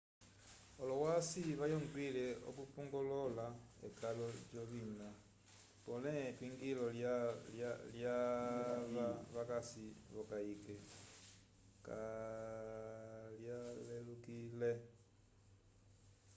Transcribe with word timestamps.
olohwasi 0.81 1.41
vayongwile 1.59 2.25
okupongolola 2.49 3.47
ekalo 3.87 4.25
lyovina 4.51 5.07
pole 5.83 6.13
epingiyo 6.31 6.85
lyava 7.97 9.07
vakasi 9.35 9.85
v'okayike 10.13 10.75
kavyalelukile 11.85 14.71